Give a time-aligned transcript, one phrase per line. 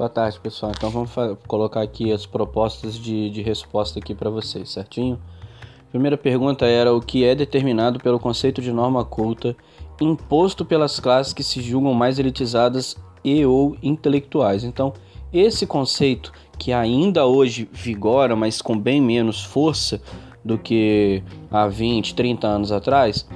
[0.00, 0.72] Boa tarde, pessoal.
[0.74, 1.10] Então vamos
[1.46, 5.20] colocar aqui as propostas de, de resposta aqui para vocês, certinho?
[5.90, 9.54] Primeira pergunta era o que é determinado pelo conceito de norma culta
[10.00, 14.64] imposto pelas classes que se julgam mais elitizadas e ou intelectuais.
[14.64, 14.94] Então,
[15.30, 20.00] esse conceito que ainda hoje vigora, mas com bem menos força
[20.42, 23.28] do que há 20, 30 anos atrás,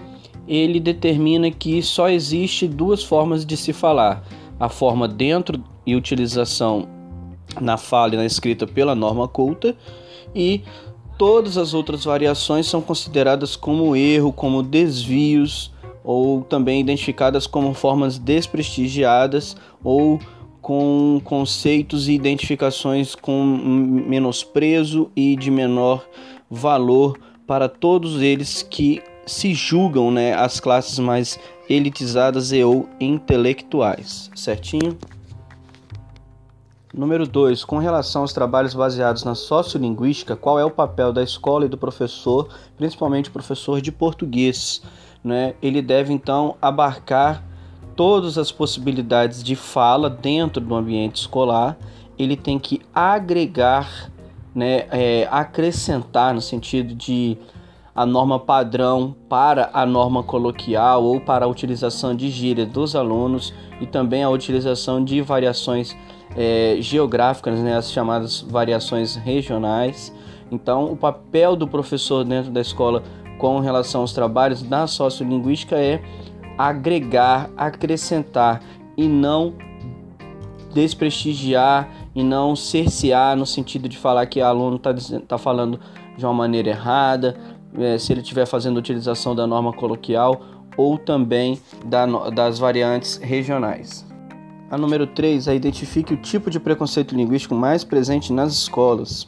[0.49, 4.27] ele determina que só existe duas formas de se falar:
[4.59, 6.89] a forma dentro e utilização
[7.61, 9.77] na fala e na escrita pela norma culta,
[10.35, 10.63] e
[11.19, 15.73] todas as outras variações são consideradas como erro, como desvios,
[16.05, 20.21] ou também identificadas como formas desprestigiadas ou
[20.61, 23.45] com conceitos e identificações com
[24.07, 26.07] menosprezo e de menor
[26.51, 34.31] valor para todos eles que se julgam né, as classes mais elitizadas e ou intelectuais,
[34.35, 34.97] certinho?
[36.93, 37.65] Número 2.
[37.65, 41.77] Com relação aos trabalhos baseados na sociolinguística, qual é o papel da escola e do
[41.77, 44.81] professor, principalmente o professor de português?
[45.23, 45.55] Né?
[45.61, 47.43] Ele deve então abarcar
[47.97, 51.77] todas as possibilidades de fala dentro do ambiente escolar,
[52.19, 54.11] ele tem que agregar,
[54.55, 57.37] né, é, acrescentar no sentido de
[57.95, 63.55] a norma padrão para a norma coloquial ou para a utilização de gíria dos alunos
[63.81, 65.97] e também a utilização de variações
[66.37, 70.13] é, geográficas, né, as chamadas variações regionais.
[70.51, 73.03] Então, o papel do professor dentro da escola
[73.39, 76.03] com relação aos trabalhos da sociolinguística é
[76.59, 78.61] agregar, acrescentar
[78.97, 79.55] e não
[80.73, 84.95] desprestigiar e não cercear no sentido de falar que o aluno está
[85.27, 85.81] tá falando
[86.17, 87.37] de uma maneira errada,
[87.79, 90.41] é, se ele estiver fazendo utilização da norma coloquial
[90.77, 94.05] ou também da, das variantes regionais.
[94.71, 99.25] A número 3 é identifique o tipo de preconceito linguístico mais presente nas escolas.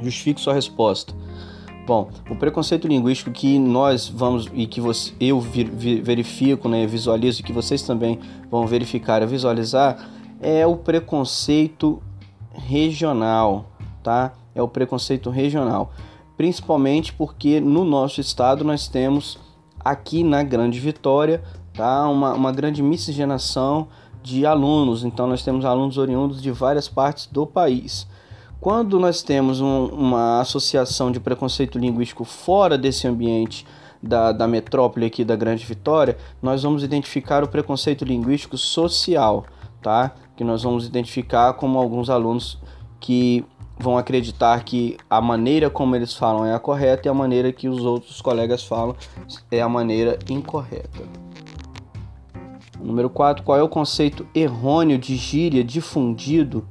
[0.00, 1.14] Justifique sua resposta.
[1.86, 7.52] Bom, o preconceito linguístico que nós vamos e que você, eu verifico, né, visualizo que
[7.52, 8.18] vocês também
[8.50, 10.10] vão verificar e visualizar
[10.40, 12.02] é o preconceito
[12.52, 13.66] regional,
[14.02, 14.32] tá?
[14.54, 15.92] É o preconceito regional,
[16.36, 19.38] principalmente porque no nosso estado nós temos
[19.80, 21.42] aqui na Grande Vitória,
[21.72, 22.08] tá?
[22.08, 23.88] Uma, uma grande miscigenação
[24.22, 28.06] de alunos, então nós temos alunos oriundos de várias partes do país.
[28.60, 33.64] Quando nós temos um, uma associação de preconceito linguístico fora desse ambiente
[34.02, 39.44] da, da metrópole aqui da Grande Vitória, nós vamos identificar o preconceito linguístico social,
[39.80, 40.12] tá?
[40.36, 42.58] Que nós vamos identificar como alguns alunos
[42.98, 43.44] que
[43.78, 47.68] vão acreditar que a maneira como eles falam é a correta e a maneira que
[47.68, 48.96] os outros colegas falam
[49.50, 51.04] é a maneira incorreta.
[52.80, 56.64] Número 4, qual é o conceito errôneo de gíria difundido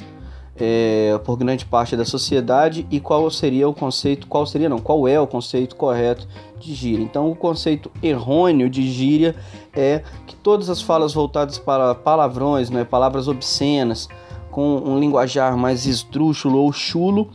[0.55, 5.07] é, por grande parte da sociedade e qual seria o conceito, qual seria não, qual
[5.07, 6.27] é o conceito correto
[6.59, 7.03] de gíria.
[7.03, 9.35] Então o conceito errôneo de gíria
[9.73, 14.07] é que todas as falas voltadas para palavrões, né, palavras obscenas,
[14.55, 17.29] com um linguajar mais esdrúxulo ou chulo,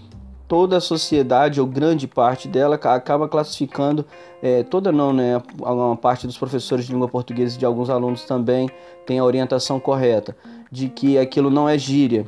[0.49, 4.07] toda a sociedade ou grande parte dela acaba classificando,
[4.43, 5.39] é, toda não, né?
[5.61, 8.71] Uma parte dos professores de língua portuguesa e de alguns alunos também
[9.07, 10.35] tem a orientação correta
[10.73, 12.25] de que aquilo não é gíria,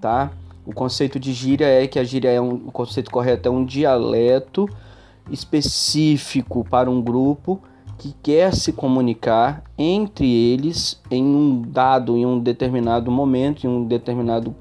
[0.00, 0.30] tá?
[0.64, 3.64] O conceito de gíria é que a gíria é um, o conceito correto é um
[3.64, 4.68] dialeto
[5.28, 7.60] específico para um grupo
[7.98, 13.84] que quer se comunicar entre eles em um dado, em um determinado momento, em um
[13.84, 14.54] determinado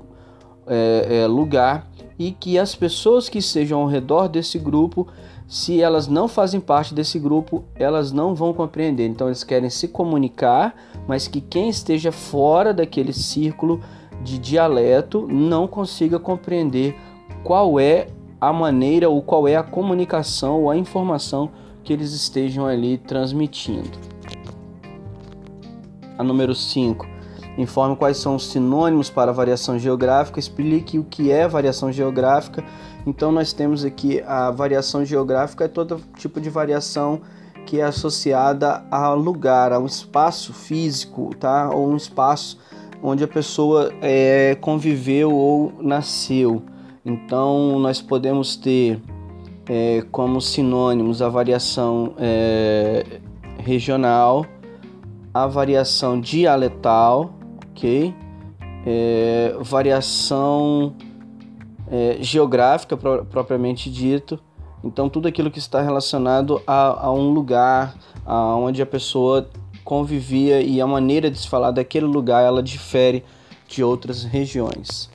[0.67, 1.87] é, é, lugar
[2.17, 5.07] e que as pessoas que estejam ao redor desse grupo,
[5.47, 9.07] se elas não fazem parte desse grupo, elas não vão compreender.
[9.07, 10.73] Então eles querem se comunicar,
[11.07, 13.81] mas que quem esteja fora daquele círculo
[14.23, 16.95] de dialeto não consiga compreender
[17.43, 18.07] qual é
[18.39, 21.51] a maneira ou qual é a comunicação ou a informação
[21.85, 23.97] que eles estejam ali transmitindo.
[26.17, 27.07] A número 5.
[27.57, 32.63] Informe quais são os sinônimos para variação geográfica, explique o que é variação geográfica.
[33.07, 37.21] Então nós temos aqui a variação geográfica é todo tipo de variação
[37.65, 41.69] que é associada a lugar, a um espaço físico, tá?
[41.69, 42.59] Ou um espaço
[43.01, 46.61] onde a pessoa é, conviveu ou nasceu.
[47.05, 48.99] Então, nós podemos ter
[49.67, 53.19] é, como sinônimos a variação é,
[53.59, 54.45] regional,
[55.33, 57.33] a variação dialetal,
[57.71, 58.13] ok?
[58.85, 60.93] É, variação
[61.89, 64.39] é, geográfica pro, propriamente dito.
[64.83, 67.95] Então, tudo aquilo que está relacionado a, a um lugar
[68.27, 69.47] onde a pessoa
[69.83, 73.23] convivia e a maneira de se falar daquele lugar ela difere
[73.67, 75.09] de outras regiões.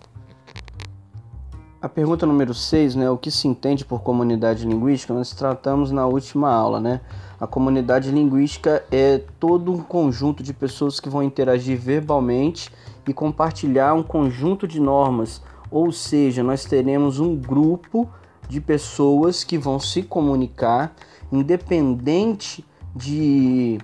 [1.82, 6.06] A pergunta número 6, né, o que se entende por comunidade linguística, nós tratamos na
[6.06, 7.00] última aula, né?
[7.40, 12.70] A comunidade linguística é todo um conjunto de pessoas que vão interagir verbalmente
[13.08, 15.40] e compartilhar um conjunto de normas,
[15.70, 18.06] ou seja, nós teremos um grupo
[18.46, 20.94] de pessoas que vão se comunicar
[21.32, 22.62] independente
[22.94, 23.78] de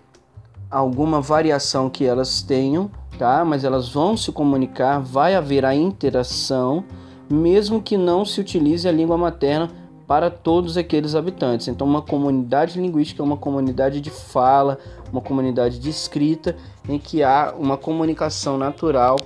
[0.70, 3.42] alguma variação que elas tenham, tá?
[3.42, 6.84] Mas elas vão se comunicar, vai haver a interação
[7.28, 9.70] mesmo que não se utilize a língua materna
[10.06, 11.68] para todos aqueles habitantes.
[11.68, 14.78] Então, uma comunidade linguística é uma comunidade de fala,
[15.12, 16.56] uma comunidade de escrita,
[16.88, 19.16] em que há uma comunicação natural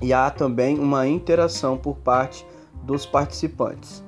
[0.00, 2.46] e há também uma interação por parte
[2.82, 4.02] dos participantes.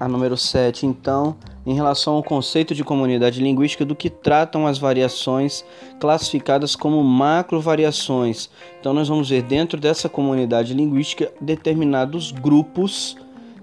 [0.00, 4.78] A número 7, então, em relação ao conceito de comunidade linguística do que tratam as
[4.78, 5.64] variações
[6.00, 8.50] classificadas como macrovariações.
[8.80, 13.16] Então nós vamos ver dentro dessa comunidade linguística determinados grupos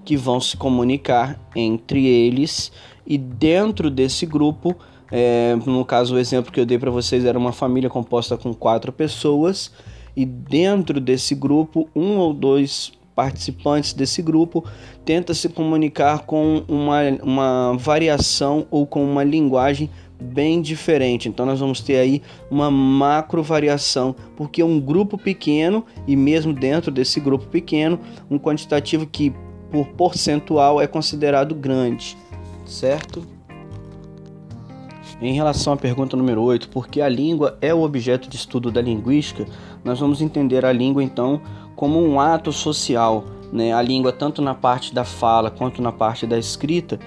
[0.05, 2.71] que vão se comunicar entre eles
[3.05, 4.75] e dentro desse grupo,
[5.11, 8.53] é, no caso o exemplo que eu dei para vocês era uma família composta com
[8.53, 9.71] quatro pessoas
[10.15, 14.63] e dentro desse grupo um ou dois participantes desse grupo
[15.03, 19.89] tenta se comunicar com uma, uma variação ou com uma linguagem
[20.21, 21.27] bem diferente.
[21.27, 26.89] Então nós vamos ter aí uma macro variação, porque um grupo pequeno e mesmo dentro
[26.89, 27.99] desse grupo pequeno,
[28.31, 29.33] um quantitativo que
[29.69, 32.17] por percentual é considerado grande,
[32.65, 33.27] certo?
[35.21, 38.81] Em relação à pergunta número 8, porque a língua é o objeto de estudo da
[38.81, 39.45] linguística,
[39.83, 41.41] nós vamos entender a língua então
[41.75, 43.25] como um ato social.
[43.51, 43.73] Né?
[43.73, 46.97] A língua, tanto na parte da fala quanto na parte da escrita,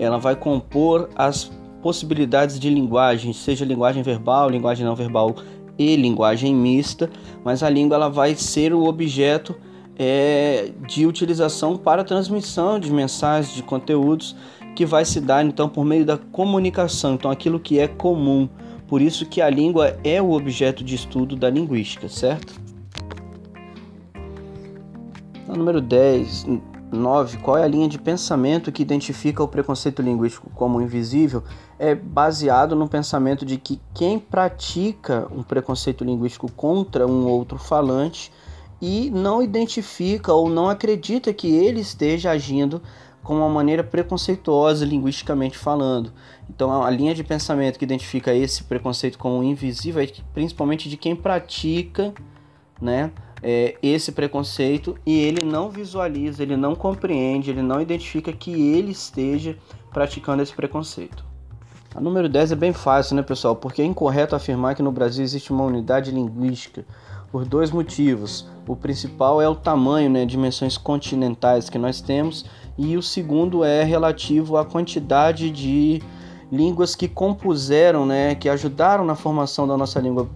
[0.00, 5.36] ela vai compor as possibilidades de linguagem, seja linguagem verbal, linguagem não verbal
[5.78, 7.08] e linguagem mista,
[7.44, 9.54] mas a língua ela vai ser o objeto
[10.02, 14.34] é, de utilização para transmissão de mensagens, de conteúdos
[14.74, 18.48] que vai se dar então por meio da comunicação, então aquilo que é comum.
[18.88, 22.58] Por isso que a língua é o objeto de estudo da linguística, certo?
[25.46, 26.46] No número 10,
[26.90, 31.44] 9, qual é a linha de pensamento que identifica o preconceito linguístico como invisível?
[31.78, 38.32] É baseado no pensamento de que quem pratica um preconceito linguístico contra um outro falante
[38.80, 42.82] e não identifica ou não acredita que ele esteja agindo
[43.22, 46.12] com uma maneira preconceituosa linguisticamente falando.
[46.48, 51.14] Então, a linha de pensamento que identifica esse preconceito como invisível é principalmente de quem
[51.14, 52.14] pratica,
[52.80, 53.10] né?
[53.42, 58.92] é, esse preconceito e ele não visualiza, ele não compreende, ele não identifica que ele
[58.92, 59.56] esteja
[59.92, 61.24] praticando esse preconceito.
[61.94, 63.56] A número 10 é bem fácil, né, pessoal?
[63.56, 66.84] Porque é incorreto afirmar que no Brasil existe uma unidade linguística
[67.30, 68.48] por dois motivos.
[68.66, 72.44] O principal é o tamanho, né, dimensões continentais que nós temos,
[72.78, 76.02] e o segundo é relativo à quantidade de
[76.50, 80.28] línguas que compuseram, né, que ajudaram na formação da nossa língua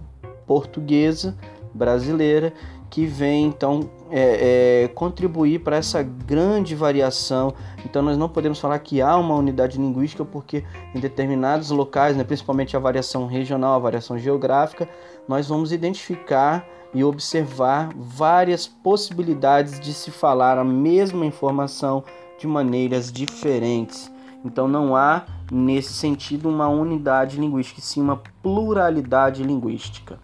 [0.45, 1.35] portuguesa
[1.73, 2.53] brasileira
[2.95, 7.53] que vem então é, é, contribuir para essa grande variação.
[7.83, 10.63] Então nós não podemos falar que há uma unidade linguística porque
[10.93, 14.87] em determinados locais, né, principalmente a variação regional, a variação geográfica,
[15.27, 22.05] nós vamos identificar e observar várias possibilidades de se falar a mesma informação
[22.39, 24.09] de maneiras diferentes.
[24.45, 30.17] Então não há nesse sentido uma unidade linguística, sim uma pluralidade linguística.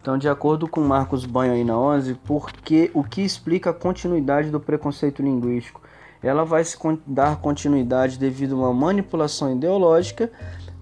[0.00, 4.50] Então, de acordo com Marcos Banho aí na 11, porque o que explica a continuidade
[4.50, 5.82] do preconceito linguístico?
[6.20, 10.32] Ela vai se dar continuidade devido a uma manipulação ideológica,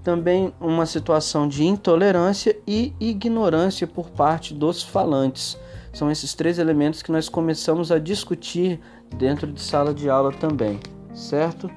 [0.06, 5.58] também uma situação de intolerância e ignorância por parte dos falantes.
[5.92, 8.78] São esses três elementos que nós começamos a discutir
[9.16, 10.78] dentro de sala de aula também,
[11.12, 11.68] certo?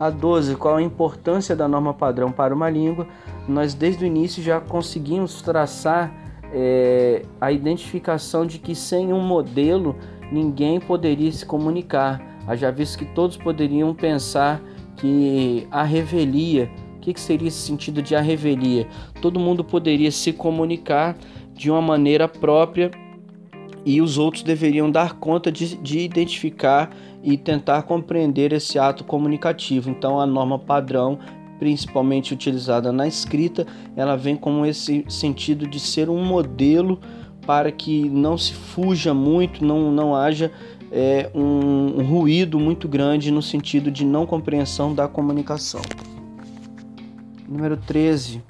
[0.00, 3.06] A 12, qual a importância da norma padrão para uma língua?
[3.46, 6.12] Nós desde o início já conseguimos traçar
[6.52, 9.94] é, a identificação de que sem um modelo
[10.32, 12.20] ninguém poderia se comunicar.
[12.48, 14.60] Haja visto que todos poderiam pensar
[14.96, 16.68] que a revelia,
[17.06, 18.88] que, que seria esse sentido de a revelia?
[19.22, 21.16] Todo mundo poderia se comunicar
[21.54, 22.90] de uma maneira própria
[23.84, 26.90] e os outros deveriam dar conta de, de, identificar
[27.22, 29.88] e tentar compreender esse ato comunicativo.
[29.88, 31.18] Então, a norma padrão
[31.60, 37.00] principalmente utilizada na escrita, ela vem com esse sentido de ser um modelo
[37.46, 40.52] para que não se fuja muito, não, não haja
[40.92, 45.80] é, um, um ruído muito grande no sentido de não compreensão da comunicação.
[47.48, 48.42] Número 13.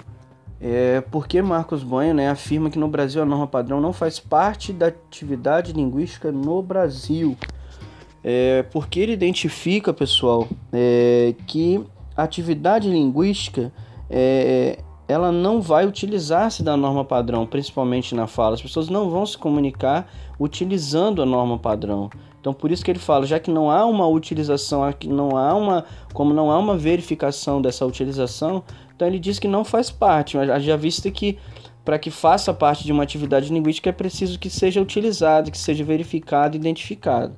[0.59, 4.73] É porque Marcos Banho né, afirma que no Brasil a norma padrão não faz parte
[4.73, 7.37] da atividade linguística no Brasil.
[8.23, 11.83] É porque ele identifica, pessoal, é, que
[12.15, 13.71] a atividade linguística
[14.09, 18.55] é, ela não vai utilizar-se da norma padrão, principalmente na fala.
[18.55, 22.09] As pessoas não vão se comunicar utilizando a norma padrão.
[22.41, 25.85] Então por isso que ele fala, já que não há uma utilização, não há uma,
[26.13, 28.63] como não há uma verificação dessa utilização,
[28.97, 31.37] então ele diz que não faz parte, mas já visto que
[31.85, 35.83] para que faça parte de uma atividade linguística é preciso que seja utilizado, que seja
[35.83, 37.35] verificado, identificado.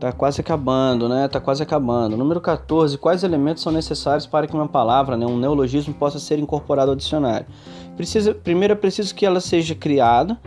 [0.00, 1.28] Tá quase acabando, né?
[1.28, 2.16] Tá quase acabando.
[2.16, 2.96] Número 14.
[2.96, 6.96] Quais elementos são necessários para que uma palavra, né, um neologismo, possa ser incorporado ao
[6.96, 7.46] dicionário?
[7.94, 10.40] Precisa, primeiro é preciso que ela seja criada,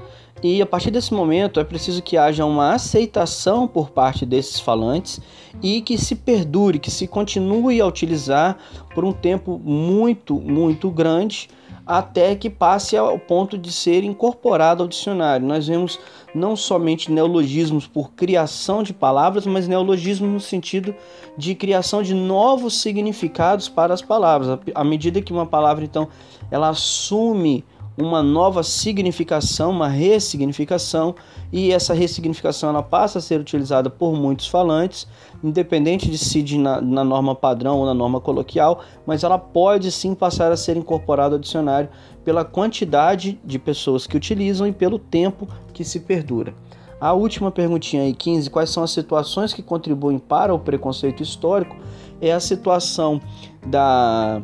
[0.44, 5.22] e a partir desse momento é preciso que haja uma aceitação por parte desses falantes
[5.62, 8.58] e que se perdure, que se continue a utilizar
[8.96, 11.48] por um tempo muito, muito grande
[11.86, 15.46] até que passe ao ponto de ser incorporado ao dicionário.
[15.46, 16.00] Nós vemos
[16.34, 20.96] não somente neologismos por criação de palavras, mas neologismos no sentido
[21.38, 24.60] de criação de novos significados para as palavras.
[24.74, 26.08] À medida que uma palavra então
[26.50, 27.66] ela assume
[27.98, 31.16] uma nova significação, uma ressignificação,
[31.52, 35.08] e essa ressignificação ela passa a ser utilizada por muitos falantes,
[35.44, 39.92] independente de se de na, na, norma padrão ou na norma coloquial, mas ela pode
[39.92, 41.90] sim passar a ser incorporada ao dicionário
[42.24, 46.54] pela quantidade de pessoas que utilizam e pelo tempo que se perdura.
[47.00, 51.76] A última perguntinha aí, 15, quais são as situações que contribuem para o preconceito histórico?
[52.22, 53.20] É a situação
[53.66, 54.40] da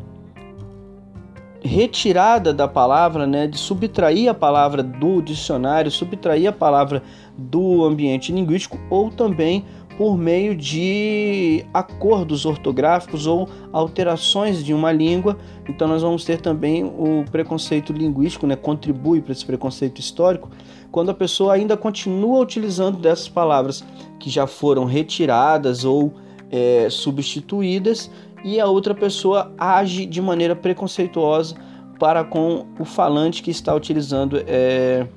[1.68, 7.04] retirada da palavra, né, de subtrair a palavra do dicionário, subtrair a palavra
[7.38, 9.66] do ambiente linguístico ou também
[9.98, 15.38] por meio de acordos ortográficos ou alterações de uma língua.
[15.68, 20.50] Então nós vamos ter também o preconceito linguístico, né, contribui para esse preconceito histórico,
[20.92, 23.84] quando a pessoa ainda continua utilizando dessas palavras
[24.20, 26.14] que já foram retiradas ou
[26.50, 28.10] é, substituídas
[28.44, 31.56] e a outra pessoa age de maneira preconceituosa
[32.00, 35.08] para com o falante que está utilizando é,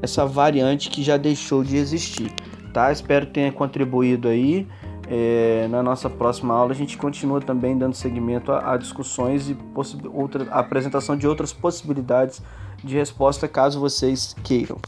[0.00, 2.32] essa variante que já deixou de existir.
[2.72, 2.92] Tá?
[2.92, 4.66] Espero que tenha contribuído aí.
[5.12, 9.56] É, na nossa próxima aula a gente continua também dando seguimento a, a discussões e
[10.14, 12.40] outra, a apresentação de outras possibilidades
[12.84, 14.78] de resposta caso vocês queiram.